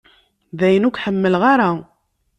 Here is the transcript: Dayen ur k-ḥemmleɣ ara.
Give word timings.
Dayen 0.59 0.87
ur 0.87 0.93
k-ḥemmleɣ 0.95 1.41
ara. 1.53 1.69